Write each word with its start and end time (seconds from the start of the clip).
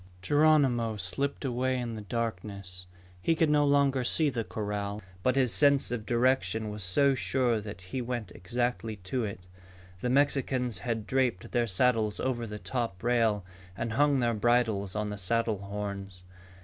Geronimo 0.23 0.97
slipped 0.97 1.45
away 1.45 1.77
in 1.77 1.93
the 1.93 2.01
darkness. 2.01 2.87
He 3.21 3.35
could 3.35 3.51
no 3.51 3.63
longer 3.67 4.03
see 4.03 4.31
the 4.31 4.43
corral, 4.43 4.99
but 5.21 5.35
his 5.35 5.53
sense 5.53 5.91
of 5.91 6.07
direction 6.07 6.71
was 6.71 6.81
so 6.83 7.13
sure 7.13 7.61
that 7.61 7.81
he 7.81 8.01
went 8.01 8.31
exactly 8.33 8.95
to 8.95 9.25
it. 9.25 9.41
The 10.01 10.09
Mexicans 10.09 10.79
had 10.79 11.05
draped 11.05 11.51
their 11.51 11.67
saddles 11.67 12.19
over 12.19 12.47
the 12.47 12.57
top 12.57 13.03
rail 13.03 13.45
and 13.77 13.93
hung 13.93 14.19
their 14.21 14.33
bridles 14.33 14.95
on 14.95 15.11
the 15.11 15.19
saddle 15.19 15.59
horns. 15.59 16.23